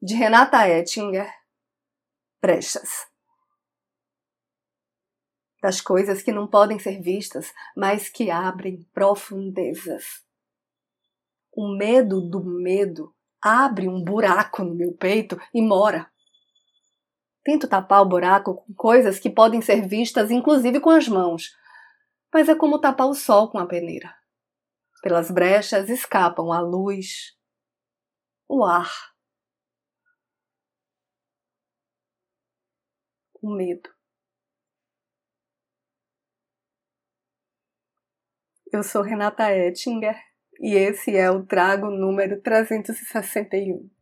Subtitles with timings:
[0.00, 1.28] de Renata Ettinger,
[2.40, 3.08] Brechas.
[5.60, 10.24] Das coisas que não podem ser vistas, mas que abrem profundezas.
[11.52, 13.12] O medo do medo
[13.42, 16.08] abre um buraco no meu peito e mora.
[17.42, 21.56] Tento tapar o buraco com coisas que podem ser vistas, inclusive com as mãos,
[22.32, 24.14] mas é como tapar o sol com a peneira.
[25.02, 27.36] Pelas brechas escapam a luz,
[28.48, 28.92] o ar,
[33.42, 33.90] o medo.
[38.72, 40.16] Eu sou Renata Ettinger
[40.60, 43.88] e esse é o trago número 361.